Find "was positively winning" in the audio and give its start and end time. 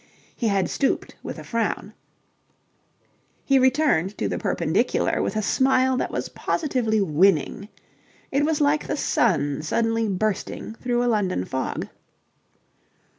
6.09-7.69